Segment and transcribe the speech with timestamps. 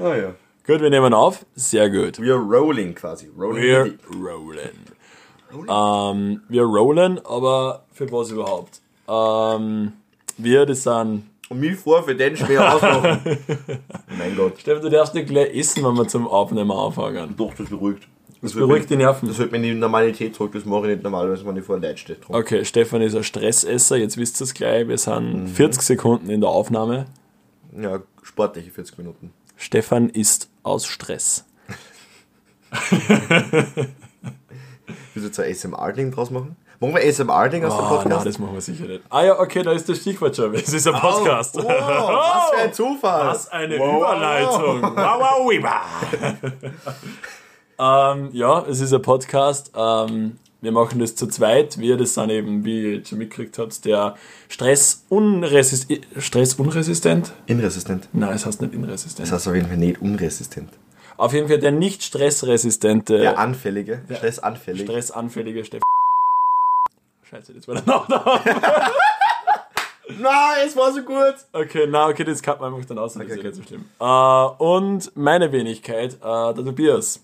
[0.00, 0.34] Ah ja.
[0.66, 1.46] Gut, wir nehmen auf.
[1.54, 2.18] Sehr gut.
[2.20, 3.28] Are rolling quasi.
[3.38, 3.62] Rolling.
[3.62, 4.70] Wir with the- rollen.
[5.66, 8.82] Ähm, wir rollen, aber für was überhaupt?
[9.08, 9.92] Ähm,
[10.36, 11.22] wir, das sind.
[11.48, 13.20] Und mich vor für den schwer ausmachen.
[14.18, 14.58] mein Gott.
[14.60, 17.34] Stefan, du darfst nicht gleich essen, wenn wir zum Aufnehmen anfangen.
[17.38, 18.06] Doch, das beruhigt.
[18.42, 19.26] Das, beruhigt die Nerven.
[19.28, 20.52] Das hält mir in die Normalität zurück.
[20.52, 22.18] Das mache ich nicht normalerweise, wenn ich vor Leid stehe.
[22.28, 24.86] Okay, Stefan ist ein Stressesser, jetzt wisst ihr es gleich.
[24.86, 25.46] Wir sind Mhm.
[25.48, 27.06] 40 Sekunden in der Aufnahme.
[27.80, 29.32] Ja, sportliche 40 Minuten.
[29.56, 31.44] Stefan ist aus Stress.
[35.14, 36.56] Willst du jetzt ein ASMR-Ding draus machen?
[36.80, 38.08] Machen wir ASMR-Ding aus dem Ah, Podcast?
[38.08, 39.02] nein, das machen wir sicher nicht.
[39.10, 40.54] Ah ja, okay, da ist das Stichwort schon.
[40.54, 41.56] Es ist ein Podcast.
[41.58, 43.26] Oh, was für ein Zufall!
[43.28, 44.82] Was eine Wow, Überleitung.
[44.82, 46.52] Wow, wow, wow.
[48.16, 49.72] ähm, ja, es ist ein Podcast.
[49.76, 51.78] Ähm, wir machen das zu zweit.
[51.78, 54.16] Wir, das sind eben, wie ihr jetzt schon mitgekriegt habt, der
[54.48, 57.32] Stress, unresist Stress unresistent.
[57.46, 58.08] Inresistent.
[58.12, 59.28] Nein, es heißt nicht inresistent.
[59.28, 60.70] Das heißt auf jeden Fall nicht unresistent.
[61.16, 64.84] Auf jeden Fall der nicht stressresistente, Der Anfällige, Stressanfällige.
[64.84, 65.82] stressanfällige Stefan.
[67.28, 68.40] Scheiße, das war der Nachname.
[70.20, 71.34] Nein, es war so gut!
[71.52, 73.42] Okay, na, okay, das kann man einfach dann aus, das ist okay.
[73.42, 73.84] nicht so schlimm.
[74.00, 74.04] Äh,
[74.64, 77.22] und meine Wenigkeit, äh, der Tobias.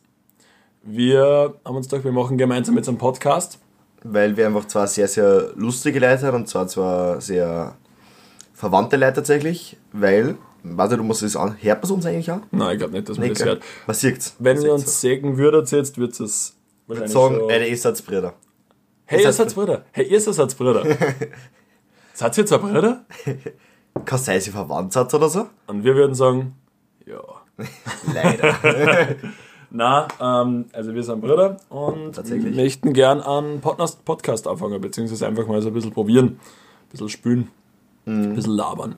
[0.86, 3.58] Wir haben uns gedacht, wir machen gemeinsam jetzt einen Podcast.
[4.02, 7.74] Weil wir einfach zwar sehr, sehr lustige Leute haben und zwar zwar sehr
[8.52, 12.42] verwandte Leute tatsächlich, weil, warte, du musst das an, hört man es uns eigentlich an?
[12.50, 13.62] Nein, ich glaube nicht, dass man Nee, das hört.
[13.86, 14.36] Man sieht's.
[14.38, 16.54] Wenn Man ihr uns sägen würdet jetzt, wird es
[16.86, 17.48] wahrscheinlich sagen, so...
[17.48, 18.34] ey, ist als Brüder.
[19.06, 19.84] Hey, ihr seid Brüder.
[19.92, 20.84] Hey, ihr seid Brüder.
[22.12, 23.04] seid ihr zwei Brüder?
[24.04, 25.46] Kann sein, sie verwandt seid oder so?
[25.66, 26.56] Und wir würden sagen,
[27.06, 27.22] ja.
[28.12, 29.16] Leider.
[29.76, 32.16] Na, ähm, also wir sind Brüder und
[32.54, 37.48] möchten gern einen Podcast, anfangen, beziehungsweise einfach mal so ein bisschen probieren, ein bisschen spülen,
[38.06, 38.94] ein bisschen labern.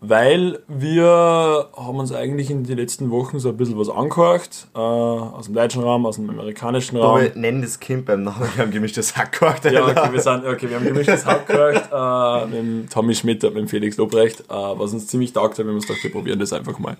[0.00, 4.78] Weil wir haben uns eigentlich in den letzten Wochen so ein bisschen was angehört, äh,
[4.78, 7.18] aus dem deutschen Raum, aus dem amerikanischen Raum.
[7.18, 9.64] Aber wir nennen das Kind beim Namen, wir haben gemischtes Hack gemacht.
[9.64, 13.44] Ja, okay, wir, sind, okay, wir haben gemischtes Hack gehört äh, mit dem Tommy Schmidt
[13.44, 15.64] und mit dem Felix Lobrecht, äh, was uns ziemlich taugt hat.
[15.64, 16.96] Wir haben uns gedacht, wir probieren das einfach mal.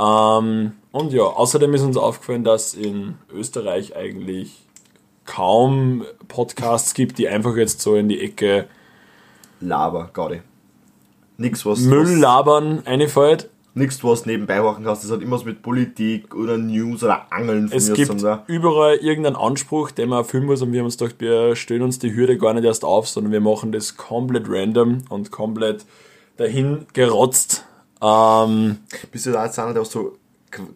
[0.00, 4.66] Ähm, und ja, außerdem ist uns aufgefallen, dass in Österreich eigentlich
[5.26, 8.66] kaum Podcasts gibt, die einfach jetzt so in die Ecke
[9.60, 10.40] Laber, Gaudi.
[11.36, 11.80] Nix, was.
[11.80, 13.50] Müll labern einfällt.
[13.74, 15.04] Nix, was nebenbei machen kannst.
[15.04, 18.42] Das hat immer was mit Politik oder News oder Angeln von Es gibt da.
[18.46, 21.98] überall irgendeinen Anspruch, den man erfüllen muss und wir haben uns gedacht, wir stellen uns
[21.98, 25.84] die Hürde gar nicht erst auf, sondern wir machen das komplett random und komplett
[26.36, 27.64] dahin gerotzt.
[28.02, 28.78] Ähm,
[29.12, 30.16] Bist du da jetzt einer, der auch so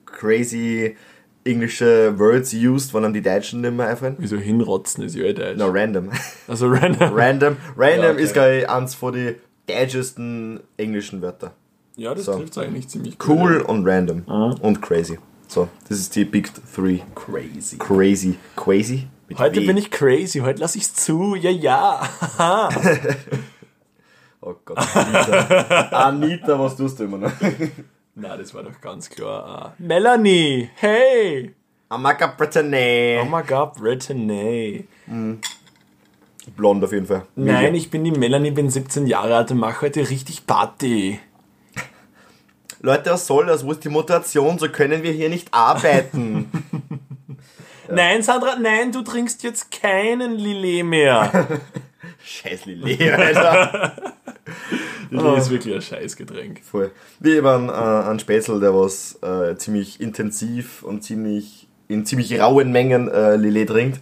[0.07, 0.97] crazy
[1.45, 4.17] englische Words used, wenn dann die Deutschen nicht mehr einfallen?
[4.19, 5.59] wieso hinrotzen ist ja eh Deutsch.
[5.59, 6.11] No, random.
[6.49, 7.13] Also random.
[7.15, 7.57] random.
[7.77, 8.23] Random Ja, okay.
[8.23, 9.35] ist, glaube ich, eins von den
[9.67, 11.53] deutschesten englischen Wörter.
[11.97, 12.35] Ja, das So.
[12.39, 13.29] trifft eigentlich ziemlich gut.
[13.29, 14.23] Cool und random.
[14.61, 15.19] Und crazy.
[15.49, 17.01] So, das ist die Big Three.
[17.15, 17.77] Crazy.
[17.79, 18.35] Crazy.
[18.57, 19.07] Crazy?
[19.29, 19.67] Mit Heute W.
[19.67, 21.35] bin ich crazy, heute lasse ich's zu.
[21.35, 22.01] Ja, ja.
[24.47, 24.77] Oh Gott.
[24.95, 27.33] Anita, Anita was tust du immer noch?
[28.15, 29.73] Na, das war doch ganz klar.
[29.79, 31.55] Uh, Melanie, hey.
[31.89, 33.21] Amaka Brittany.
[33.23, 34.87] Oh my god, Brittany.
[36.57, 37.27] Blond auf jeden Fall.
[37.37, 41.19] Nein, ich bin die Melanie, bin 17 Jahre alt und mache heute richtig Party.
[42.81, 43.65] Leute, was soll das?
[43.65, 44.59] Wo ist die Motivation?
[44.59, 46.51] So können wir hier nicht arbeiten.
[47.91, 51.61] Nein, Sandra, nein, du trinkst jetzt keinen Lillet mehr.
[52.25, 53.93] Scheiß Lillet, Alter.
[55.11, 56.63] Lillet ist wirklich ein Scheißgetränk.
[56.65, 56.91] Voll.
[57.21, 62.73] Wie eben äh, ein Spätzl, der was äh, ziemlich intensiv und ziemlich in ziemlich rauen
[62.73, 64.01] Mengen äh, Lillet trinkt.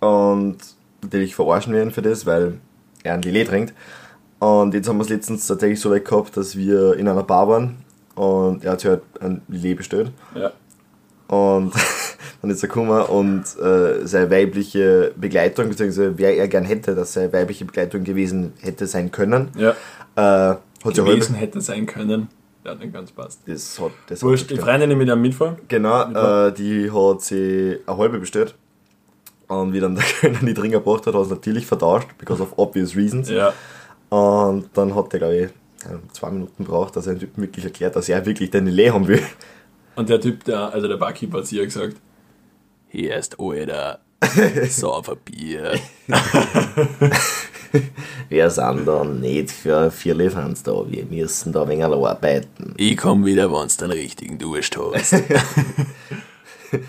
[0.00, 0.56] Und
[1.02, 2.58] natürlich verarschen wir ihn für das, weil
[3.02, 3.74] er ein Lillet trinkt.
[4.38, 7.48] Und jetzt haben wir es letztens tatsächlich so weit gehabt, dass wir in einer Bar
[7.48, 10.12] waren und er hat halt ein Lillet bestellt.
[10.34, 10.52] Ja.
[11.28, 11.74] Und
[12.42, 17.12] dann ist er gekommen und äh, seine weibliche Begleitung, beziehungsweise wer er gern hätte, dass
[17.12, 19.70] seine weibliche Begleitung gewesen hätte sein können, Ja.
[20.16, 22.28] äh, hat sie Gewesen hätte sein können.
[22.64, 23.40] Ja, nicht ganz passt.
[23.46, 25.56] Das hat, das Wurscht, hat die Freundin mit einem mitfahren.
[25.68, 26.52] Genau, Mitfahren.
[26.52, 28.54] äh, die hat sie eine halbe bestellt.
[29.48, 32.42] Und wie dann der Kölner die Trinker gebracht hat, hat er es natürlich vertauscht, because
[32.42, 33.30] of obvious reasons.
[33.30, 33.52] Ja.
[34.10, 35.48] Und dann hat der, glaube ich,
[36.12, 39.08] zwei Minuten braucht, dass er den Typen wirklich erklärt, dass er wirklich den Lillet haben
[39.08, 39.22] will.
[39.96, 41.96] Und der Typ, der, also der Barkeeper hat sich ja gesagt,
[42.90, 44.00] hier ist Alter,
[44.68, 45.78] so ein Bier.
[48.28, 52.74] Wir sind da nicht für vier Lieferants da, wir müssen da ein wenig arbeiten.
[52.76, 55.14] Ich komm wieder, wenn's den richtigen Durst hast.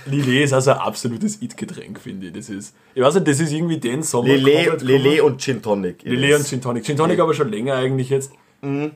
[0.06, 2.34] Lillet ist also ein absolutes It-Getränk, finde ich.
[2.34, 6.02] Das ist, ich weiß nicht, das ist irgendwie den Sommer Lillet, Lillet und Gin Tonic.
[6.04, 6.84] Lillet und Gin Tonic.
[6.84, 8.32] Gin Tonic aber schon länger eigentlich jetzt.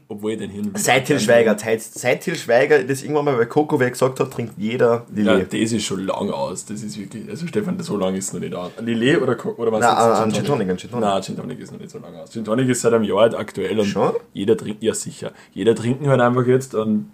[0.08, 0.72] Obwohl ich den hin.
[0.76, 4.32] Seit Til Schweiger, seit, seit Til Schweiger das irgendwann mal bei Coco wer gesagt hat,
[4.32, 5.52] trinkt jeder Ja, Lillet.
[5.54, 6.66] das ist schon lang aus.
[6.66, 7.28] Das ist wirklich.
[7.30, 8.72] Also Stefan, so lange ist es noch nicht aus.
[8.80, 11.06] Lillet oder, Co- oder was Nein, an Gin Tonic, an Gin Tonic.
[11.06, 12.32] Nein, Gin Tonic ist noch nicht so lange aus.
[12.32, 14.14] Gin Tonic ist seit einem Jahr halt aktuell und Schon?
[14.34, 15.32] jeder trinkt, ja sicher.
[15.54, 17.12] Jeder trinkt ihn halt einfach jetzt und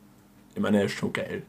[0.53, 1.43] ich meine, er ist schon geil.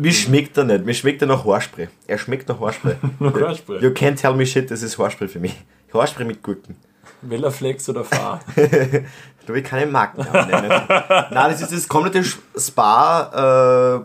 [0.00, 0.84] Mir schmeckt er nicht.
[0.84, 1.86] Mir schmeckt er nach Haarspray.
[2.08, 2.96] Er schmeckt nach Haarspray.
[3.20, 3.80] Nach Haarspray?
[3.80, 5.54] You can't tell me shit, das ist Haarspray für mich.
[5.94, 6.74] Haarspray mit Gurken.
[7.22, 8.40] Wellerflex oder Fahr.
[9.46, 10.68] Da will ich keine Marken nennen.
[10.88, 12.24] Nein, das ist das komplette
[12.58, 14.04] Spa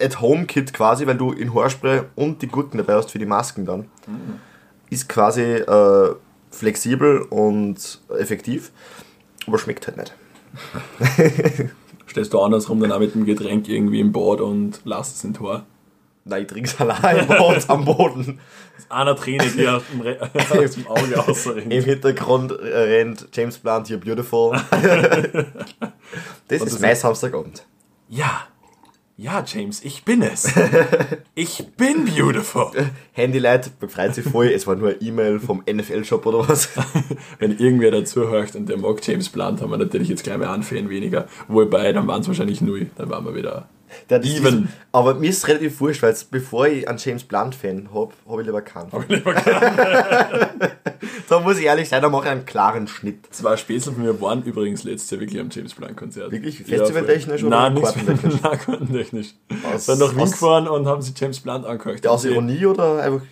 [0.00, 3.18] äh, at Home Kit quasi, weil du in Haarspray und die Gurken dabei hast für
[3.18, 3.86] die Masken dann.
[4.88, 6.14] Ist quasi äh,
[6.50, 8.70] flexibel und effektiv,
[9.46, 10.14] aber schmeckt halt nicht.
[12.08, 15.34] Stellst du andersrum dann auch mit dem Getränk irgendwie im Bad und lass es in
[15.34, 15.66] Tor.
[16.28, 17.30] Nein, ich trinke es allein im
[17.68, 18.40] am Boden.
[18.90, 21.72] Einer Träne, die aus dem, Re aus dem Auge Im rausrinnt.
[21.72, 24.52] Hintergrund rennt James Blunt, You're Beautiful.
[26.48, 27.64] das ist das mein Samstagabend.
[28.08, 28.46] Ja.
[29.20, 30.46] Ja, James, ich bin es.
[31.34, 32.70] Ich bin beautiful.
[33.12, 36.68] Handylight freut sich voll, es war nur eine E-Mail vom NFL-Shop oder was.
[37.40, 40.54] Wenn irgendwer dazu hört und der mag James Blunt, haben wir natürlich jetzt gleich mal
[40.54, 41.26] einen Fan weniger.
[41.48, 42.90] Wobei, dann waren es wahrscheinlich null.
[42.96, 43.68] Dann waren wir wieder.
[44.10, 44.64] Der Even.
[44.64, 48.40] Ist, aber mir ist es relativ wurscht, weil bevor ich einen James Blunt-Fan habe, habe
[48.42, 48.90] ich lieber keinen.
[51.28, 53.26] Da muss ich ehrlich sein, da mache ich einen klaren Schnitt.
[53.30, 56.32] Zwei Späßel von mir waren übrigens letztes Jahr wirklich am James Blunt Konzert.
[56.32, 56.60] Wirklich?
[56.60, 57.48] Ja, Festivaltechnisch voll.
[57.48, 58.34] oder Nein, nichts kartentechnisch?
[58.42, 59.34] Nein, kartentechnisch.
[59.76, 62.06] Sind nach Wien gefahren und haben sie James Blunt angehört.
[62.06, 63.26] Aus Ironie oder einfach.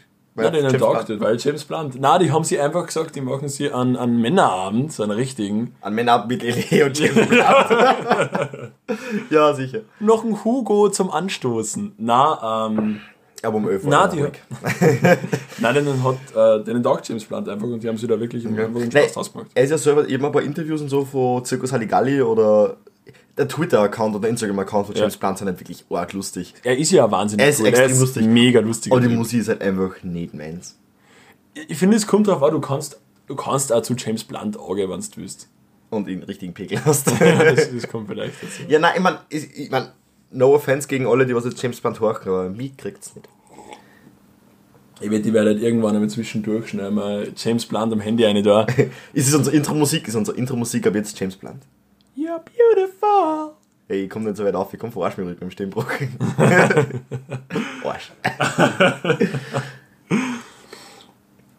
[0.44, 2.00] Nein, denen Blunt- das, weil James Blunt.
[2.00, 5.74] Nein, die haben sie einfach gesagt, die machen sie an, an Männerabend, so einen richtigen.
[5.80, 7.32] An Männer mit Lele und James Blunt.
[9.30, 9.80] ja, sicher.
[10.00, 11.92] Noch ein Hugo zum Anstoßen.
[11.98, 13.00] Na, ähm,
[13.42, 13.90] Aber um 11 Uhr.
[13.90, 14.42] na, war die, weg.
[15.58, 18.46] nein, denen hat, äh, denen taugt James Blunt einfach und die haben sie da wirklich
[18.46, 19.48] einfach einen Nein, Spaß ausgemacht.
[19.54, 22.76] er ist ja selber eben ein paar Interviews und so von Circus Halligalli oder
[23.38, 25.20] der Twitter-Account oder Instagram-Account von James Ja.
[25.20, 26.54] Blunt sind halt wirklich arg lustig.
[26.64, 27.66] Er ist ja wahnsinnig Er ist cool.
[27.66, 28.26] extrem lustig.
[28.26, 28.92] mega lustig.
[28.92, 30.78] Aber die Musik ist halt einfach nicht meins.
[31.54, 34.90] ich finde, es kommt darauf an, du kannst, du kannst auch zu James Blunt angehen,
[34.90, 35.48] wenn du willst.
[35.90, 37.10] Und ihn richtigen Pegel hast.
[37.20, 38.62] Ja, das, das kommt vielleicht dazu.
[38.68, 39.88] ja, nein, ich mein, ich, ich mein,
[40.32, 43.28] no offense gegen alle, die was jetzt James Blunt horchen, aber mich kriegt's nicht.
[45.00, 48.42] Ich wette, die werden halt irgendwann einmal zwischendurch schnell mal James Blunt am Handy eine
[48.42, 48.66] da.
[49.12, 50.08] Ist es unsere Intro-Musik?
[50.08, 51.62] Ist unsere Intro-Musik ab jetzt James Blunt?
[52.26, 53.54] You're beautiful.
[53.86, 55.86] Ey, ich komm nicht so weit auf, ich komm verarsch mich mit dem Stimmbruch.
[57.84, 58.10] Arsch.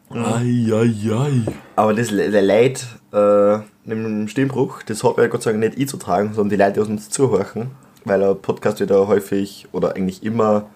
[0.10, 1.46] Ai.
[1.78, 5.80] Aber das der Leid äh, mit dem Stimmbruch, das hat ja Gott sei Dank nicht
[5.80, 7.72] ich zu tragen, sondern die Leute, die uns zuhören,
[8.04, 10.70] weil ein Podcast wird ja häufig oder eigentlich immer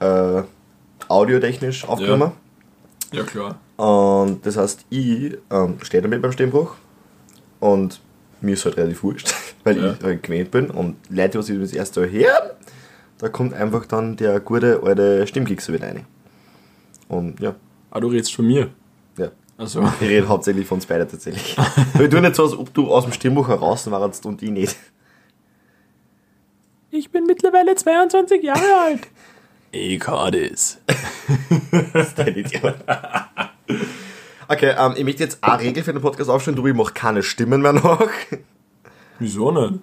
[0.00, 0.42] äh,
[1.06, 2.32] audiotechnisch aufgenommen.
[3.12, 3.60] Ja, klar.
[3.76, 6.74] Und das heißt, ich ähm, stehe damit beim Stimmbruch
[7.60, 8.00] und
[8.42, 9.32] mir ist halt relativ wurscht,
[9.64, 9.92] weil Ja.
[9.92, 12.50] ich halt gewählt bin und Leute, die das erste Mal hören,
[13.18, 16.06] da kommt einfach dann der gute alte Stimmkicks wieder rein.
[17.08, 17.54] Und ja,
[17.90, 18.70] Ah, du redest von mir.
[19.18, 19.30] ja.
[19.58, 21.56] Also, Ich rede hauptsächlich von uns beiden tatsächlich.
[21.94, 24.76] Wir tun nicht so, als ob du aus dem Stimmbuch heraus warst und ich nicht.
[26.90, 29.00] ich bin mittlerweile 22 Jahre alt.
[29.70, 30.78] Ich kann das.
[32.16, 32.74] Dein Idiot.
[34.52, 37.22] Okay, ähm, ich möchte jetzt eine Regel für den Podcast aufstellen, du, ich mache keine
[37.22, 38.06] Stimmen mehr nach.
[39.18, 39.80] Wieso nicht?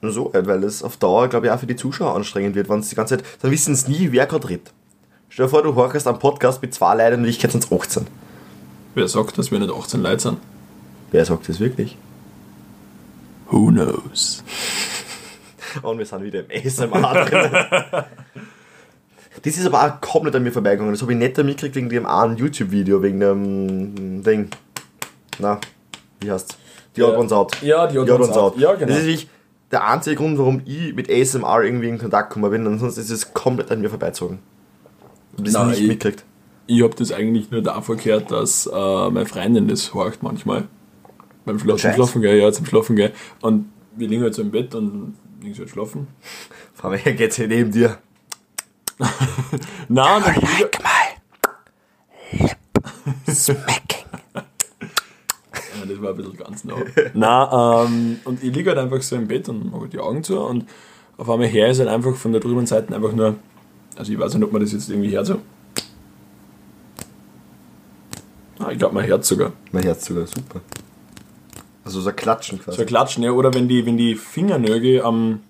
[0.00, 2.78] So, halt, weil es auf Dauer, glaube ich, auch für die Zuschauer anstrengend wird, wenn
[2.78, 4.72] es die ganze Zeit, dann wissen sie nie, wer gerade redet.
[5.28, 8.06] Stell dir vor, du horchst einen Podcast mit zwei Leuten und Wirklichkeit sind es 18.
[8.94, 10.38] Wer sagt, dass wir nicht 18 Leute sind?
[11.10, 11.98] Wer sagt das wirklich?
[13.50, 14.44] Who knows?
[15.82, 18.04] Und wir sind wieder im ASMR drin.
[19.42, 20.92] Das ist aber auch komplett an mir vorbeigegangen.
[20.92, 24.48] Das habe ich nicht mitgekriegt wegen dem einen YouTube-Video, wegen dem Ding.
[25.38, 25.60] Na,
[26.20, 26.56] wie heißt's?
[26.98, 27.18] Odd Ja.
[27.18, 27.62] Ones Out.
[27.62, 28.56] Ja, The Odd Ones Out.
[28.58, 28.86] Ja, genau.
[28.88, 29.28] Das ist wirklich
[29.70, 32.66] der einzige Grund, warum ich mit ASMR irgendwie in Kontakt gekommen bin.
[32.66, 34.38] Ansonsten ist es komplett an mir vorbeizogen.
[35.32, 36.24] Ich habe das nicht ich- mitgekriegt.
[36.68, 38.70] Ich habe das eigentlich nur davor gehört, dass äh,
[39.10, 40.64] meine Freundin das horcht manchmal.
[41.44, 41.92] Beim Schla zum.
[41.92, 43.12] Schlafen gehen, ja, zum Schlafen gehen.
[43.40, 46.08] Und wir liegen halt so im Bett und liegen so halt schlafen.
[46.74, 47.98] Frau, wer geht's hier neben dir?
[49.88, 50.66] Nein, und ich,
[53.34, 54.06] Smacking.
[54.34, 56.76] ja, das war ein bisschen ganz nah.
[57.14, 60.22] Nein, ähm, und ich liege halt einfach so im Bett und mache halt die Augen
[60.24, 60.66] zu und
[61.18, 63.36] auf einmal her ist halt einfach von der drüben Seite einfach nur,
[63.96, 65.40] also ich weiß nicht, ob man das jetzt irgendwie hört so.
[68.58, 69.52] Ah, ich glaube, man hört sogar.
[69.72, 70.60] Mein Herz sogar, super.
[71.84, 72.76] Also so ein Klatschen quasi.
[72.76, 75.40] So ein Klatschen, ja, oder wenn die, wenn die Fingernägel am,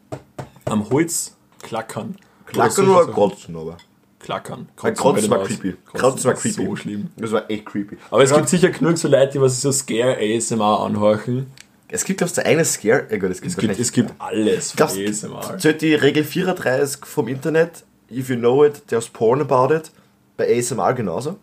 [0.64, 2.16] am Holz klackern.
[2.46, 3.76] Klacken Oder Kotzen, aber.
[4.18, 4.68] Klackern.
[4.76, 5.74] Kotzen Kotzen war creepy.
[5.92, 6.64] Kotzen war creepy.
[6.66, 7.10] So schlimm.
[7.16, 7.96] Das war echt creepy.
[8.10, 8.36] Aber es Ja.
[8.36, 11.46] gibt sicher genug so Leute, die was so Scare ASMR anhorchen.
[11.88, 13.06] Es gibt, glaubst du, eine Scare.
[13.10, 15.58] Ja, gut, es gibt, Es gibt, es gibt alles von Glaubst- ASMR.
[15.58, 19.92] Zählt die Regel 34 vom Internet, if you know it, there's porn about it,
[20.36, 21.36] bei ASMR genauso.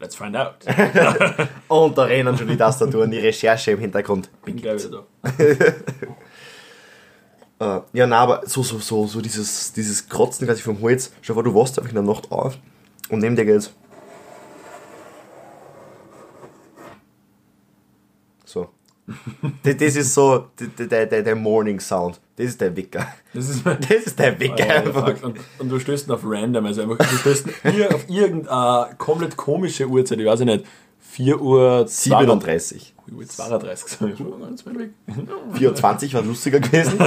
[0.00, 0.54] Let's find out.
[1.68, 4.28] Und da rennen schon die Tastaturen, die Recherche im Hintergrund.
[4.44, 5.30] Bin gleich wieder da.
[7.58, 11.12] Äh, ja, na, aber so, so, so, so dieses, dieses Krotzen quasi vom Holz.
[11.22, 12.58] Schau mal, du wachst einfach in der Nacht auf
[13.08, 13.72] und neben dir geht's.
[18.44, 18.68] So.
[19.62, 20.46] das, das ist so
[20.78, 22.20] der, der, der, Morning Sound.
[22.36, 23.06] Das ist der Wecker.
[23.32, 23.78] Das ist mein.
[23.88, 25.22] Das ist der Wecker Oh, einfach.
[25.22, 29.86] und, und du stößt auf random, also einfach, du stößt ir- auf irgendeine komplett komische
[29.86, 30.64] Uhrzeit, ich weiß nicht,
[31.16, 32.94] 4 Uhr 37.
[33.08, 34.90] 4 Uhr 32, sag ich schon ganz weit weg.
[35.54, 36.98] 24 war lustiger gewesen.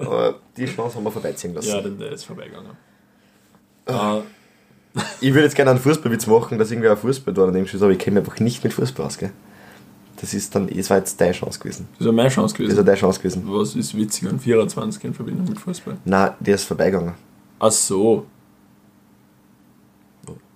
[0.00, 1.68] aber die Chance haben wir vorbeiziehen lassen.
[1.68, 2.72] Ja, denn der ist vorbeigegangen.
[3.86, 4.20] Äh,
[5.20, 7.92] Ich würde jetzt gerne einen Fußballwitz machen, dass irgendwer ein Fußball da daneben steht, aber
[7.92, 9.30] ich kenne mich einfach nicht mit Fußball aus, gell?
[10.20, 11.88] Das ist dann, das war jetzt deine Chance gewesen.
[11.98, 12.84] das ist meine Chance Das ist gewesen.
[12.86, 13.42] deine Chance gewesen.
[13.46, 15.96] Was ist witzig an 24 in Verbindung mit Fußball?
[16.04, 17.14] Nein, der ist vorbeigegangen.
[17.60, 18.26] Ach so.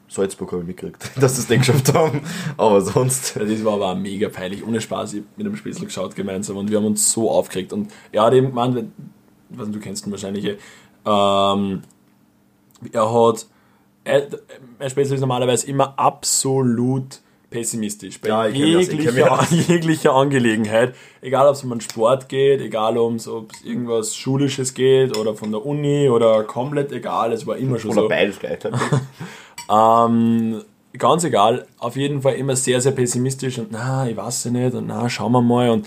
[0.08, 2.22] Salzburg habe ich mitgekriegt, dass sie es nicht geschafft haben.
[2.56, 3.36] Aber sonst.
[3.36, 4.66] Das war aber mega peinlich.
[4.66, 7.72] Ohne Spaß, ich mit einem Spätzl geschaut gemeinsam und wir haben uns so aufgeregt.
[7.72, 8.88] Und er hat eben gemeint, nicht,
[9.50, 10.44] du kennst ihn wahrscheinlich,
[11.04, 11.82] ähm,
[12.92, 13.46] er hat,
[14.04, 14.28] er,
[14.78, 17.20] mein Spätzl ist normalerweise immer absolut
[17.50, 18.20] pessimistisch.
[18.20, 20.94] Bei Ja, jeglicher, jeglicher Angelegenheit.
[21.20, 23.28] Egal, ob es um einen Sport geht, egal ob es
[23.64, 27.32] irgendwas Schulisches geht oder von der Uni oder komplett egal.
[27.32, 28.08] Es war immer schon Oder so.
[28.08, 28.80] beides gleichzeitig.
[29.70, 30.62] Ähm,
[30.96, 34.74] ganz egal, auf jeden Fall immer sehr, sehr pessimistisch und na, ich weiß ja nicht
[34.74, 35.86] und na, schauen wir mal und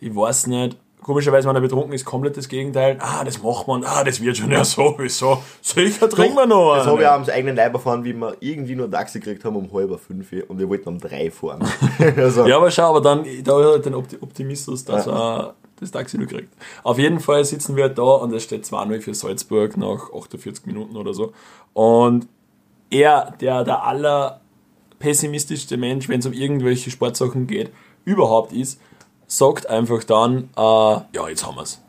[0.00, 0.76] ich weiß nicht.
[1.00, 2.98] Komischerweise, wenn er betrunken ist, komplett das Gegenteil.
[3.00, 5.42] Ah, das macht man, ah, das wird schon ja sowieso.
[5.62, 6.74] Sicher trinken wir noch.
[6.76, 9.42] Das habe ich auch am eigenen Leib erfahren, wie wir irgendwie nur ein Taxi gekriegt
[9.44, 11.66] haben um halb fünf und wir wollten um drei fahren.
[12.16, 16.26] also, Ja, aber schau, aber dann, da den Opti- Optimismus, dass er das Taxi nur
[16.26, 16.52] kriegt.
[16.82, 20.94] Auf jeden Fall sitzen wir da und es steht 2-0 für Salzburg nach 48 Minuten
[20.96, 21.32] oder so.
[21.72, 22.26] Und
[22.90, 24.40] er, der der aller
[24.98, 27.72] pessimistischste Mensch, wenn es um irgendwelche Sportsachen geht,
[28.04, 28.80] überhaupt ist,
[29.26, 31.80] sagt einfach dann, äh, ja, jetzt haben wir's.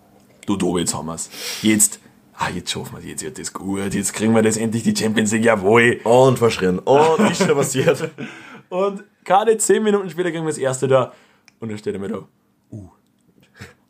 [0.46, 1.30] Du Tobi, jetzt haben wir's.
[1.62, 2.00] Jetzt,
[2.36, 5.32] ah, jetzt schaffen wir's, jetzt wird das gut, jetzt kriegen wir das endlich die Champions
[5.32, 6.00] League, jawohl.
[6.04, 6.80] und verschrien.
[6.80, 8.12] Und ist schon passiert.
[8.70, 11.12] Und gerade zehn Minuten später kriegen wir das erste da.
[11.60, 12.28] Und dann steht er mir da.
[12.72, 12.90] Uh.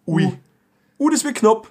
[0.08, 0.32] Ui.
[0.98, 1.68] Uh, das wird knapp.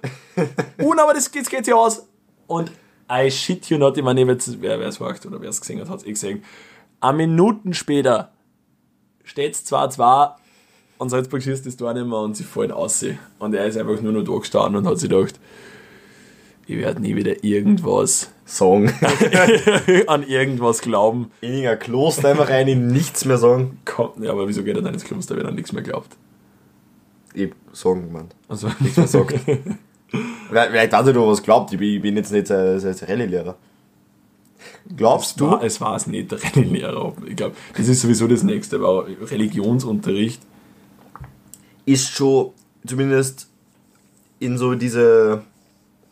[0.79, 2.07] Uh, aber das geht, geht ja aus.
[2.45, 2.71] Und
[3.11, 5.99] I shit you not, ich meine, wer es fragt oder wer es gesehen hat, hat
[5.99, 6.43] es eh gesehen.
[7.01, 8.31] Eine Minuten später
[9.23, 10.31] steht es 2-2
[10.99, 13.03] und Salzburg schießt das Tor nicht mehr und sie fallen aus.
[13.39, 15.39] Und er ist einfach nur noch da gestanden und hat sich gedacht,
[16.67, 18.91] ich werde nie wieder irgendwas Song.
[20.07, 21.31] an irgendwas glauben.
[21.41, 23.79] In irgendein Kloster einfach rein, in nichts mehr sagen.
[23.85, 26.15] Kommt, ja, aber wieso geht er dann ins Kloster, wenn er nichts mehr glaubt?
[27.33, 28.35] Ich hab sagen gemeint.
[28.47, 29.39] Also, Nichts mehr sagt.
[30.49, 31.71] Weil- Vielleicht hat er doch was glaubt.
[31.73, 33.55] Ich bin, ich bin jetzt nicht sein, sein Rallye-Lehrer.
[34.95, 35.51] Glaubst du?
[35.51, 37.13] War, es war es nicht, der Rallye-Lehrer.
[37.27, 40.41] Ich glaube, das ist sowieso das Nächste, aber Religionsunterricht.
[41.85, 42.51] ist schon
[42.85, 43.47] zumindest
[44.39, 45.43] in so diese,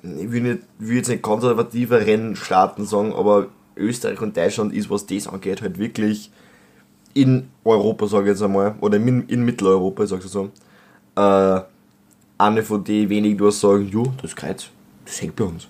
[0.04, 5.06] ich will, nicht, will jetzt nicht konservativeren Staaten sagen, aber Österreich und Deutschland ist, was
[5.06, 6.32] das angeht, halt wirklich
[7.14, 10.50] in Europa, sage ich jetzt einmal, oder in, in Mitteleuropa, sagst du so,
[11.22, 11.62] äh,
[12.38, 14.68] eine von den wenigen, die sagen, jo, das Kreuz,
[15.06, 15.68] das hängt bei uns.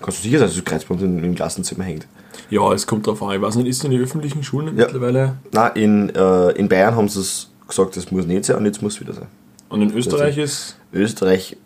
[0.00, 2.06] Kannst du sicher sein, dass das Kreuz bei uns im, im Klassenzimmer hängt.
[2.50, 3.34] Ja, es kommt drauf an.
[3.34, 4.84] Ich weiß nicht, ist es in den öffentlichen Schulen Ja.
[4.84, 5.36] mittlerweile?
[5.52, 8.80] Nein, in, äh, in Bayern haben sie es gesagt, das muss nicht sein und jetzt
[8.80, 9.26] muss es wieder sein.
[9.68, 10.76] Und in Österreich ist.
[10.92, 11.56] Österreich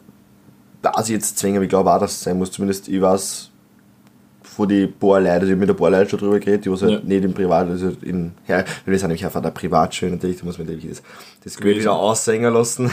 [0.83, 2.51] weiß ich jetzt zwingen, aber ich glaube auch, dass es sein muss.
[2.51, 3.51] Zumindest, ich weiß
[4.43, 6.71] von den paar Leuten, also ich habe mit ein paar Leuten schon drüber geredet, die
[6.71, 7.01] was halt Ja.
[7.05, 10.59] nicht im Privat, also in, ja, wir sind nämlich einfach der Privatschule natürlich, da muss
[10.59, 11.03] man natürlich das,
[11.45, 12.91] das Geld wieder aussängen lassen,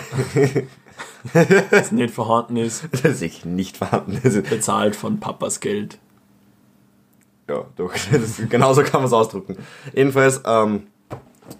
[1.72, 4.20] das nicht vorhanden ist, das ist nicht vorhanden.
[4.24, 5.98] Also, bezahlt von Papas Geld.
[7.50, 9.58] ja, doch, das, genauso kann man es ausdrücken.
[9.94, 10.84] Jedenfalls, ähm,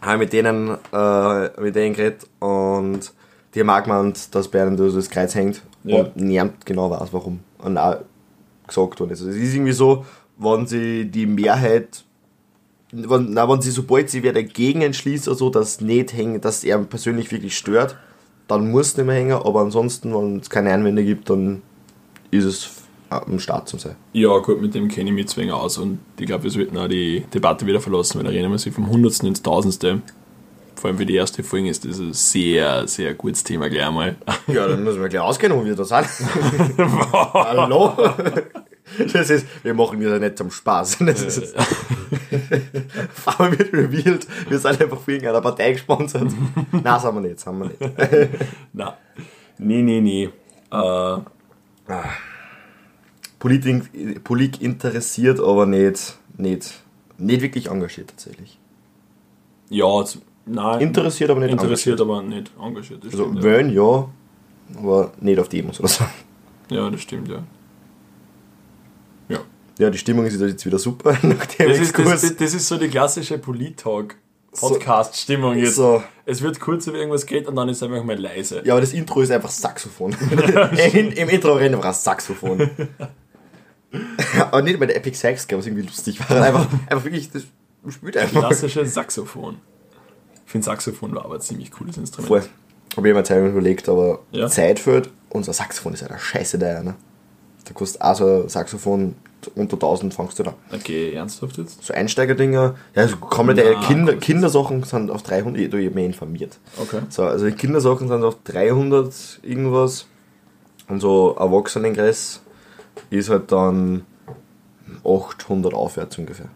[0.02, 3.12] habe ich mit denen, äh, mit denen geredet und
[3.56, 6.02] die auch gemeint, dass da so das Kreuz hängt Ja.
[6.02, 7.40] und niemand genau weiß, warum.
[7.58, 7.98] Und auch
[8.68, 9.22] gesagt worden ist.
[9.22, 10.06] Also es ist irgendwie so,
[10.38, 12.04] wenn sie die Mehrheit,
[12.92, 16.78] wenn, na, wenn sie sobald sie wer dagegen entschließt, also dass nicht hängen, dass er
[16.80, 17.98] persönlich wirklich stört,
[18.50, 21.62] dann muss es nicht mehr hängen, aber ansonsten, wenn es keine Einwände gibt, dann
[22.32, 22.72] ist es
[23.10, 23.96] am Start zum sein.
[24.14, 26.88] Ja, gut, mit dem kenne ich mich zwingend aus und ich glaube, wir sollten auch
[26.88, 30.02] die Debatte wieder verlassen, weil da reden wir sich vom Hundertsten ins Tausendste.
[30.76, 34.16] Vor allem für die erste Folge ist das ein sehr, sehr gutes Thema gleich einmal.
[34.48, 36.08] Ja, dann müssen wir gleich auskennen, wo wir da sind.
[37.34, 37.94] Hallo?
[39.14, 40.98] Das ist, wir machen das ja nicht zum Spaß.
[41.06, 41.56] Das ist,
[43.26, 46.32] allem wird revealed, wir sind einfach für irgendeiner Partei gesponsert.
[46.72, 47.80] Nein, sind wir nicht, sind wir nicht.
[48.74, 48.98] Na,
[49.58, 50.30] nee, nee, nee.
[50.72, 51.18] Äh,
[53.40, 56.82] Politik, Politik interessiert, aber nicht, nicht,
[57.18, 58.60] nicht wirklich engagiert tatsächlich.
[59.70, 60.04] ja,
[60.46, 60.82] nein.
[60.82, 63.04] Interessiert, aber nicht interessiert, aber nicht engagiert.
[63.06, 63.44] Also stimmt, ja.
[63.44, 64.10] wählen ja,
[64.78, 66.06] aber nicht auf Demos oder so.
[66.70, 67.44] ja, das stimmt, ja.
[69.80, 69.90] Ja.
[69.90, 72.90] Die Stimmung ist jetzt wieder super nach dem Das ist, das, das ist so die
[72.90, 75.76] klassische Polit-Talk-Podcast-Stimmung jetzt.
[75.76, 76.04] So.
[76.26, 78.62] Es wird kurz über irgendwas geht und dann ist einfach mal leise.
[78.66, 80.12] Ja, aber das Intro ist einfach Saxophon.
[80.94, 82.70] In, Im Intro rennt einfach ein Saxophon.
[84.40, 86.40] aber nicht bei der Epic Sax was irgendwie lustig war.
[86.42, 87.44] Einfach, einfach wirklich, das
[87.88, 88.42] spielt einfach.
[88.42, 89.58] Klassische Saxophon.
[90.46, 92.28] Ich finde Saxophon war aber ein ziemlich cooles Instrument.
[92.28, 92.44] Voll.
[92.98, 94.50] Habe ich mir Zeit überlegt, aber Ja.
[94.50, 95.10] Zeit fehlt.
[95.30, 96.96] Unser Saxophon ist ja der Scheiße da, ne?
[97.66, 99.14] Da kostet auch so ein Saxophon
[99.56, 100.54] unter 1000 fangst du da.
[100.74, 101.84] Okay, ernsthaft jetzt?
[101.84, 106.06] So Einsteigerdinger, ja, so komplette Na, Kinder, Kindersachen sind auf 300, ich, ich hab mich
[106.06, 106.60] informiert.
[106.78, 107.02] Okay.
[107.10, 110.08] So, also die Kindersachen sind auf 300 irgendwas
[110.88, 112.42] und so Erwachsenenkreis
[113.10, 114.06] ist halt dann
[115.04, 116.50] 800 aufwärts ungefähr.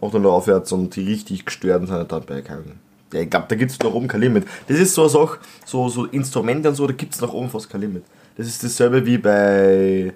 [0.00, 2.78] 800 aufwärts und die richtig gestörten sind halt dann bei keinem.
[3.12, 4.44] Ja, ich glaube, da gibt es nach oben kein Limit.
[4.66, 7.48] Das ist so eine Sache, so, so Instrumente und so, da gibt es nach oben
[7.48, 8.04] fast kein Limit.
[8.36, 10.12] Das ist dasselbe wie bei,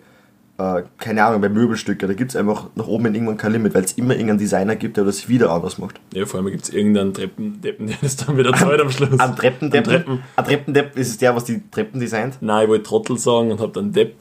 [0.60, 2.06] äh, keine Ahnung, bei Möbelstücken.
[2.06, 4.76] Da gibt es einfach nach oben hin irgendwann kein Limit, weil es immer irgendeinen Designer
[4.76, 6.00] gibt, der das wieder anders macht.
[6.12, 9.18] Ja, vor allem gibt es irgendeinen Treppendeppen, der das dann wieder zahlt am Schluss.
[9.18, 9.88] Ein Treppendepp.
[9.88, 10.22] Ein Treppen.
[10.36, 12.38] Ein Treppendepp ist es der, was die Treppen designt.
[12.40, 14.16] Nein, ich wollte Trottel sagen und habe dann Depp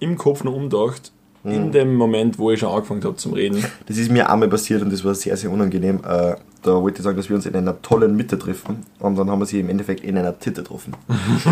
[0.00, 1.12] im Kopf noch umgedacht.
[1.44, 1.52] Hm.
[1.52, 3.64] In dem Moment, wo ich schon angefangen habe zum Reden.
[3.86, 5.98] Das ist mir einmal passiert und das war sehr, sehr unangenehm.
[5.98, 9.30] Äh, da wollte ich sagen, dass wir uns in einer tollen Mitte treffen und dann
[9.30, 10.96] haben wir sie im Endeffekt in einer Titte getroffen.
[11.08, 11.42] ich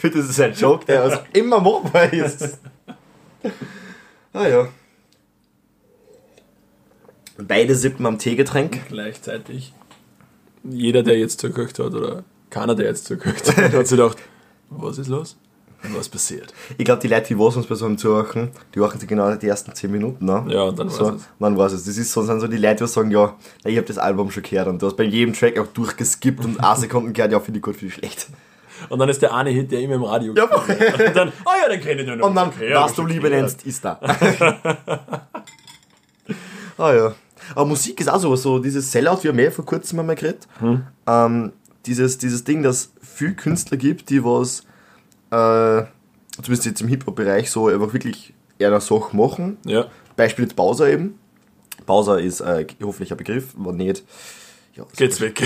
[0.00, 2.58] finde, das ist ein Joke, der also immer machbar ist.
[4.32, 4.68] ah ja.
[7.40, 8.88] Beide sippen am Teegetränk.
[8.88, 9.72] Gleichzeitig.
[10.64, 14.18] Jeder, der jetzt zugehört hat, oder keiner, der jetzt zugehört hat, hat sich gedacht,
[14.70, 15.36] was ist los?
[15.96, 16.52] Was passiert?
[16.76, 19.32] Ich glaube, die Leute, die was uns bei so einem zuhören, die machen sich genau
[19.36, 20.50] die ersten 10 Minuten an.
[20.50, 21.28] Ja, und dann so, war's es.
[21.38, 21.84] Dann war's es.
[21.84, 24.42] Das ist so, sind so die Leute, die sagen, ja, ich habe das Album schon
[24.42, 27.58] gehört und du hast bei jedem Track auch durchgeskippt und 8 Sekunden gehört, ja, finde
[27.58, 28.26] ich gut, finde ich schlecht.
[28.88, 30.44] Und dann ist der eine Hit, der immer im Radio Ja.
[30.44, 30.68] Und
[31.16, 32.26] dann, ah ja, den kenne ich ja noch.
[32.28, 33.42] Und dann, Okay, was du Liebe gehört.
[33.42, 34.00] nennst, ist da.
[36.78, 37.14] ah ja.
[37.54, 40.46] Aber Musik ist auch sowas, so dieses Sellout, wir haben ja vor kurzem einmal geredet.
[41.06, 41.52] Ähm,
[41.86, 44.64] dieses, dieses Ding, dass viel Künstler gibt, die was,
[45.30, 45.84] äh,
[46.42, 49.58] zumindest jetzt im Hip-Hop-Bereich, so einfach wirklich eher eine Sache machen.
[49.64, 49.86] Ja,
[50.16, 51.18] Beispiel jetzt Bowser eben.
[51.86, 54.02] Bowser ist äh, hoffentlich ein Begriff, war nicht.
[54.74, 55.42] Ja, geht's weg.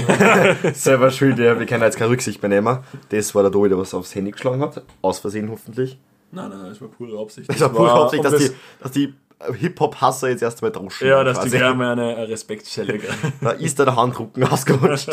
[0.75, 2.79] selber schuld, ja, wir können jetzt keine Rücksicht mehr nehmen.
[3.11, 4.83] Das war der Tobi, der was aufs Handy geschlagen hat.
[5.01, 5.99] Aus Versehen hoffentlich.
[6.33, 7.49] nein, nein, das war pure Absicht.
[7.49, 8.51] Das war pure Absicht, dass das- die,
[8.83, 9.15] dass die
[9.59, 11.07] Hip-Hop-Hasser jetzt erstmal drauschen.
[11.09, 13.03] Ja, dass die gleich mal eine, kriegen.
[13.41, 15.09] Da ist da der Handrücken ausgerutscht.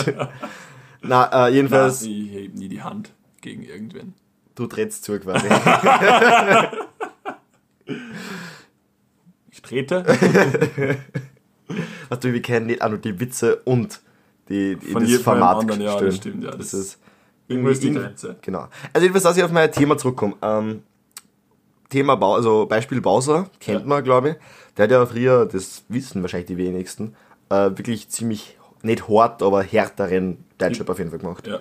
[1.02, 4.14] Na, äh, Nein, jedenfalls, ich heb nie die Hand gegen irgendwen.
[4.60, 5.48] Du trittst zu quasi.
[9.52, 10.04] Ich trete
[12.22, 14.02] du, wir kennen nicht auch nur die Witze und
[14.48, 17.00] die, die Von das Format anderen, ja, das stimmt, ja, Das, das- ist
[17.48, 18.36] irgendwo ist die Grenze.
[18.42, 18.68] Genau.
[18.94, 20.36] Also jedenfalls, dass ich auf mein Thema zurückkomme.
[20.42, 20.84] Ähm,
[21.90, 23.88] Thema Bau, also Beispiel Bowser, kennt Ja.
[23.88, 24.36] man, glaube ich.
[24.78, 27.16] Der hat ja früher, das wissen wahrscheinlich die wenigsten,
[27.50, 31.48] äh, wirklich ziemlich, nicht hart, aber härteren Deutschrap auf jeden Fall gemacht.
[31.48, 31.60] Ja.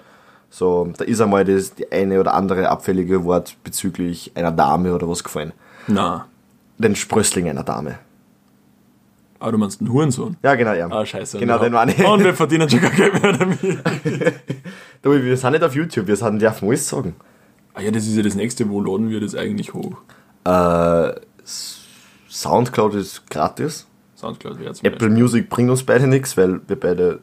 [0.50, 5.08] So, da ist einmal das die eine oder andere abfällige Wort bezüglich einer Dame oder
[5.08, 5.52] was gefallen.
[5.87, 6.26] Na,
[6.78, 7.98] Den Sprössling einer Dame.
[9.40, 10.37] aber du meinst einen Hurensohn?
[10.42, 10.88] Ja, genau, ja.
[10.90, 11.38] Ah, scheiße.
[11.38, 12.04] Genau, wir den meine ich.
[12.04, 13.58] Und wir verdienen schon gar Geld mehr damit.
[15.02, 17.14] Du, wir sind nicht auf YouTube, wir sind, dürfen alles sagen.
[17.72, 18.68] Ah ja, das ist ja das nächste.
[18.68, 19.92] Wo laden wir das eigentlich hoch?
[20.44, 21.12] Äh,
[22.28, 23.87] Soundcloud ist gratis.
[24.16, 27.20] Soundcloud wäre Apple Music bringt uns beide nichts, weil wir beide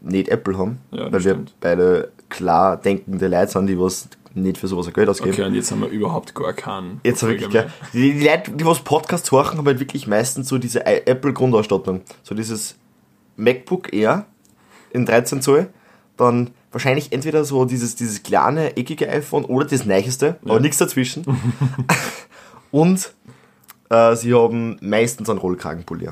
[0.00, 0.78] nicht Apple haben.
[0.92, 1.54] Ja, das weil wir stimmt.
[1.60, 5.32] beide klar denkende Leute sind, die was nicht für sowas ein Geld ausgeben.
[5.32, 7.00] Okay, und jetzt haben wir überhaupt gar keinen.
[7.04, 7.70] Jetzt wirklich, gell?
[7.92, 12.02] Die, die Leute, die was Podcasts hören, haben halt wirklich meistens so diese Apple-Grundausstattung.
[12.22, 12.76] So dieses
[13.36, 14.26] MacBook Air
[14.90, 15.68] in 13 Zoll,
[16.16, 21.24] dann wahrscheinlich entweder so dieses, dieses kleine, eckige iPhone oder das neueste, aber nichts dazwischen.
[22.72, 23.12] Und
[23.88, 26.08] äh, sie haben meistens einen Rollkragenpulli.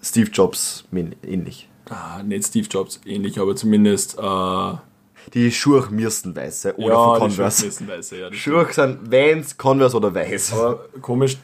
[0.00, 1.68] Steve Jobs ähnlich.
[1.90, 4.18] Ah, nicht Steve Jobs ähnlich, aber zumindest.
[4.18, 4.82] Äh, ja,
[5.32, 7.62] Die Schuhe müssten weiße oder von die Converse.
[7.62, 8.32] Schulknissenweise, ja.
[8.32, 10.52] Schuhe sind Vans, Converse oder weiß.
[10.52, 11.38] Aber komisch,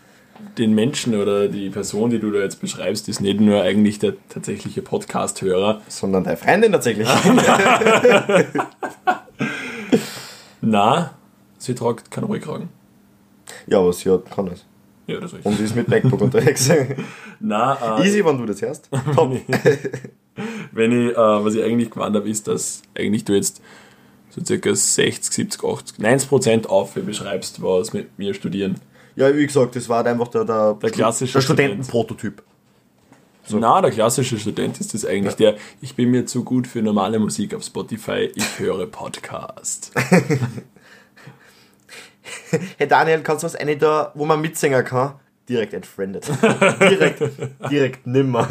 [0.59, 4.15] den Menschen oder die Person, die du da jetzt beschreibst, ist nicht nur eigentlich der
[4.29, 5.81] tatsächliche Podcast-Hörer.
[5.89, 7.09] Sondern deine Freundin tatsächlich.
[10.61, 11.15] Na,
[11.59, 12.69] sie tragt keinen Rollkragen.
[13.67, 14.65] Ja, aber sie hat, kann das.
[15.07, 16.71] Ja, das ist Und sie ist mit MacBook unterwegs.
[17.41, 18.89] Na, äh, Easy, wenn du das hörst.
[19.15, 19.37] Top.
[20.73, 23.61] wenn ich, äh, was ich eigentlich gemeint habe, ist, dass eigentlich du jetzt
[24.31, 28.81] so circa 60, 70, 80, 90 Prozent auf beschreibst, was mit mir studieren.
[29.17, 31.85] Ja, wie gesagt, das war halt einfach der, der, Der klassische der Student.
[31.85, 32.43] Studentenprototyp.
[33.53, 37.19] Na, der klassische Student ist das eigentlich der, ich bin mir zu gut für normale
[37.19, 39.93] Musik auf Spotify, ich höre Podcast.
[42.79, 45.15] Hey Daniel, kannst du was eine da, wo man mitsingen kann?
[45.49, 46.29] Direkt entfriended.
[46.81, 47.23] direkt,
[47.71, 48.49] direkt nimmer.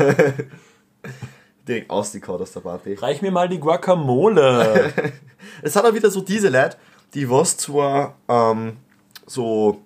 [1.69, 2.95] Direkt ausgekaut aus der Party.
[2.95, 4.93] Reich mir mal die Guacamole.
[5.61, 6.77] Es hat auch wieder so diese Leute,
[7.13, 8.77] die was zwar ähm,
[9.25, 9.81] so,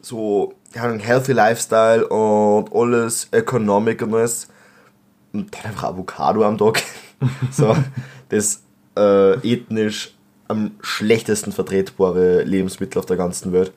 [0.00, 4.48] so, einen healthy Lifestyle und alles Economic und alles
[5.32, 6.82] und dann einfach Avocado am Tag.
[7.50, 7.76] so,
[8.28, 8.62] das
[8.96, 10.14] äh, ethnisch
[10.48, 13.72] am schlechtesten vertretbare Lebensmittel auf der ganzen Welt.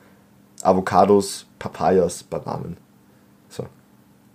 [0.61, 2.77] Avocados, Papayas, Bananen.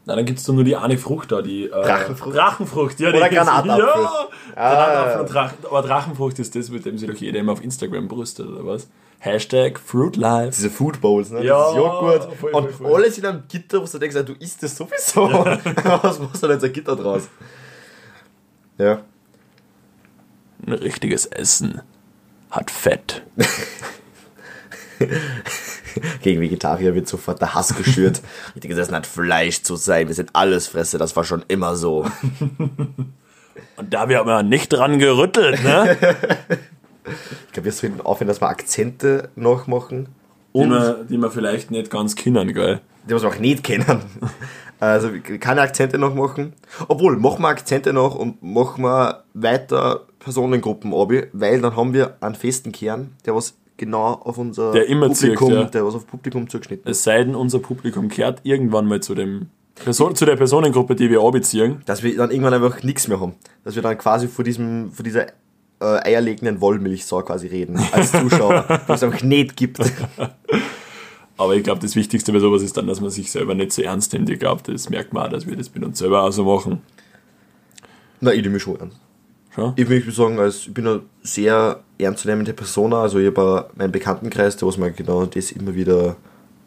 [0.05, 1.67] Na, dann gibt es nur die eine Frucht da, die.
[1.67, 2.37] Äh, Drachenfrucht?
[2.37, 3.11] Drachenfrucht, ja.
[3.11, 3.79] Oder Granatapfel.
[3.79, 4.11] Ja,
[4.57, 4.75] Ah.
[4.75, 5.59] Granatapfel und Drachen.
[5.69, 8.89] Aber Drachenfrucht ist das, mit dem sich doch jeder immer auf Instagram brüstet, oder was?
[9.21, 10.51] Hashtag Fruit Life.
[10.57, 11.45] Diese Food Bowls, ne?
[11.45, 12.25] Ja, das Joghurt.
[12.25, 12.95] voll, voll, und voll.
[12.97, 15.31] alles in einem Gitter, wo du denkst, du isst das sowieso.
[16.03, 17.29] Was machst du denn jetzt ein Gitter draus?
[18.79, 19.03] Ja.
[20.67, 21.81] Ein richtiges Essen
[22.51, 23.23] hat Fett.
[26.23, 28.23] Gegen Vegetarier wird sofort der Hass geschürt.
[28.55, 30.09] Richtiges Essen hat Fleisch zu sein.
[30.09, 32.07] Wir sind alles Fresse, das war schon immer so.
[33.77, 35.97] Und da haben wir nicht dran gerüttelt, ne?
[37.47, 40.09] Ich glaube, wir sollten aufhören, dass wir Akzente nachmachen.
[40.55, 42.81] die, Und wir, die wir vielleicht nicht ganz kennen, gell?
[43.09, 44.03] die was wir auch nicht kennen.
[44.79, 46.55] Also keine Akzente noch machen.
[46.89, 52.17] Obwohl, machen wir Akzente noch und machen wir weiter Personengruppen abi, weil dann haben wir
[52.21, 55.71] einen festen Kern, der was genau auf unser Der immer zirkt, Publikum, ja.
[55.71, 56.99] der was auf Publikum zugeschnitten ist.
[56.99, 61.11] Es sei denn, unser Publikum kehrt irgendwann mal zu dem Person, zu der Personengruppe, die
[61.11, 61.83] wir anbeziehen.
[61.87, 63.35] Dass wir dann irgendwann einfach nichts mehr haben.
[63.65, 65.27] Dass wir dann quasi vor diesem, vor dieser
[65.81, 69.81] äh, eierlegenden Wollmilchsau quasi reden, als Zuschauer, wo es einfach nicht gibt.
[71.37, 73.83] Aber ich glaube, das Wichtigste bei sowas ist dann, dass man sich selber nicht so
[73.83, 74.31] ernst nimmt.
[74.31, 76.83] Ich glaube, das merkt man auch, dass wir das mit uns selber auch so machen.
[78.21, 79.02] Na, ich nehme mich schon ernst.
[79.55, 79.75] Schon?
[79.77, 83.03] Ich würde sagen, als, ich bin eine sehr ernstzunehmende Persona.
[83.03, 86.17] Also ich habe meinen Bekanntenkreis, der was mir genau das immer wieder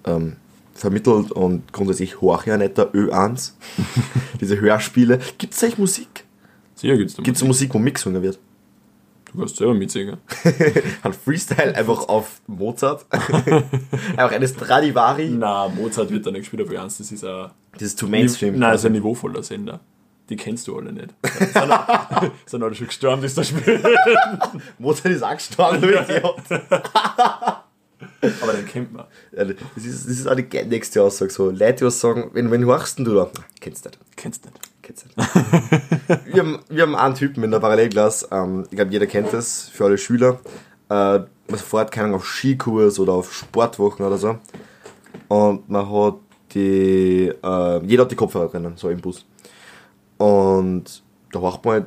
[0.05, 0.35] ähm,
[0.75, 3.53] vermittelt und grundsätzlich höre ich ja nicht der Ö1.
[4.41, 5.19] Diese Hörspiele.
[5.37, 6.25] Gibt es eigentlich Musik?
[6.75, 8.37] Sicher gibt's da Gibt es Musik, wo mitgesungen wird?
[9.31, 10.17] Du kannst selber mitsingen.
[11.03, 13.05] Ein Freestyle einfach auf Mozart.
[13.11, 15.29] einfach eine Stradivari.
[15.29, 17.01] Na, Mozart wird da nicht gespielt auf Ernst.
[17.01, 18.57] Das ist ein, Das ist zu Mainstream.
[18.57, 19.81] Nein, das ist ein niveauvoller Sender.
[20.29, 21.09] Die kennst du alle nicht.
[21.39, 23.83] Sind, alle- sind alle schon gestorben, die es da spielen.
[24.79, 25.81] Mozart ist auch gestorben.
[25.81, 26.37] du Idiot.
[28.41, 29.05] Aber den kennt man.
[29.35, 31.31] Ja, das, ist, das ist auch die nächste Aussage.
[31.31, 33.29] So, Leute, die was sagen, wenn, wenn hörst du da?
[33.61, 33.99] Kennst du nicht.
[34.15, 34.59] Kennst nicht.
[34.81, 36.25] Kennst du nicht.
[36.33, 39.69] wir, haben, wir haben einen Typen in der Parallelklasse, ähm, ich glaube, jeder kennt das,
[39.69, 40.39] für alle Schüler.
[40.89, 44.37] Äh, man fährt, keine Ahnung, auf Skikurs oder auf Sportwochen oder so.
[45.27, 46.15] Und man hat
[46.53, 49.25] die, äh, jeder hat die Kopfhörer drinnen, so im Bus.
[50.17, 51.85] Und da macht man halt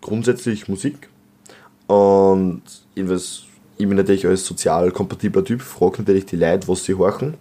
[0.00, 1.08] grundsätzlich Musik.
[1.86, 2.62] Und
[2.94, 3.44] jedenfalls,
[3.76, 7.34] ich bin natürlich als sozial kompatibler Typ, frage natürlich die Leute, was sie horchen.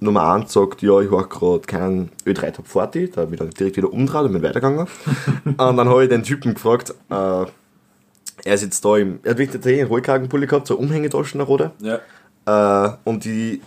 [0.00, 3.50] Nummer 1 sagt, ja, ich höre gerade keinen Ö3 Top 40, da bin ich dann
[3.50, 4.86] direkt wieder umgedreht und bin weitergegangen.
[5.44, 7.46] und dann habe ich den Typen gefragt, äh,
[8.44, 11.70] er sitzt da im, er hat wirklich einen Rollkragenpulli gehabt, so Umhängetaschen eine rote.
[11.80, 12.00] Ja.
[12.46, 13.62] Äh, und die,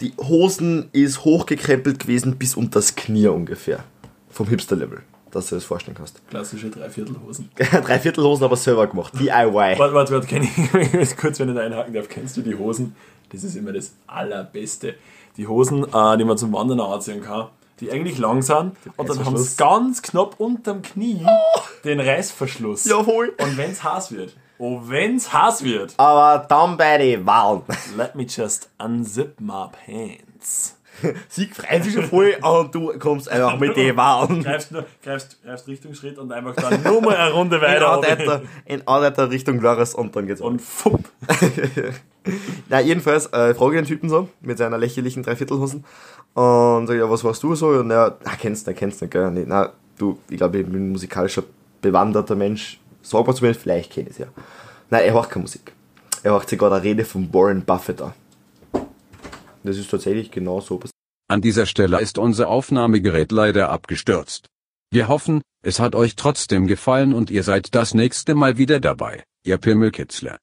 [0.00, 3.82] die Hosen ist hochgekrempelt gewesen bis unter das Knie ungefähr.
[4.30, 6.26] Vom Hipster-Level, dass du das vorstellen kannst.
[6.28, 7.50] Klassische Dreiviertelhosen.
[7.56, 9.54] Dreiviertelhosen aber selber gemacht, DIY.
[9.78, 12.94] Warte, warte, warte, kenn ich, kurz, wenn ich da einhaken darf, kennst du die Hosen?
[13.32, 14.94] Das ist immer das Allerbeste.
[15.36, 17.48] Die Hosen, äh, die man zum Wandern anziehen kann,
[17.80, 21.24] die eigentlich lang sind und dann haben sie ganz knapp unterm Knie
[21.84, 22.84] den Reißverschluss.
[22.84, 23.32] Jawohl.
[23.40, 27.62] Und wenn's heiß wird, oh, wenn's heiß wird, Aber dann bei den Wahlen.
[27.96, 30.76] let me just unzip my pants.
[31.28, 34.42] Sie freuen sich schon voll und du kommst einfach mit den Wahlen.
[34.42, 37.88] Greifst, nur, greifst, greifst Richtung Schritt und einfach dann nur mal eine Runde In weiter.
[37.88, 41.00] Arbeiter, in Arbeiter Richtung Glorious und dann geht's Und fupp.
[42.68, 45.84] Na, jedenfalls, äh, frage ich den Typen so, mit seiner lächerlichen Dreiviertelhosen.
[46.34, 47.68] Und sag, ja, was warst du so?
[47.68, 49.30] Und er, ah, kennst du kennst du nicht, gell?
[49.30, 51.42] Nee, na, du, ich glaube, ich bin ein musikalischer,
[51.80, 52.78] bewanderter Mensch.
[53.02, 54.26] Sag mal zu mir, vielleicht kenn ich es ja.
[54.90, 55.72] Nein, er macht keine Musik.
[56.22, 58.12] Er macht sich gerade eine Rede von Warren Buffett an.
[59.62, 60.94] Das ist tatsächlich genau so passiert.
[61.28, 64.48] An dieser Stelle ist unser Aufnahmegerät leider abgestürzt.
[64.90, 69.22] Wir hoffen, es hat euch trotzdem gefallen und ihr seid das nächste Mal wieder dabei,
[69.44, 70.38] ihr Pimmelkitzler.